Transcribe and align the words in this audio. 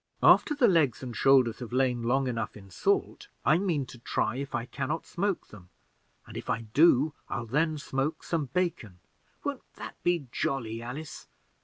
After 0.23 0.55
the 0.55 0.67
legs 0.67 1.03
and 1.03 1.15
shoulders 1.15 1.59
have 1.59 1.71
lain 1.71 2.01
long 2.01 2.27
enough 2.27 2.57
in 2.57 2.71
salt, 2.71 3.27
I 3.45 3.59
mean 3.59 3.85
to 3.85 3.99
try 3.99 4.37
if 4.37 4.55
I 4.55 4.65
can 4.65 4.87
not 4.87 5.05
smoke 5.05 5.49
them, 5.49 5.69
and 6.25 6.35
if 6.35 6.49
I 6.49 6.61
do, 6.61 7.13
I'll 7.29 7.45
then 7.45 7.77
smoke 7.77 8.23
some 8.23 8.45
bacon. 8.47 8.97
Won't 9.43 9.75
that 9.75 10.01
be 10.01 10.25
jolly, 10.31 10.81
Alice? 10.81 11.27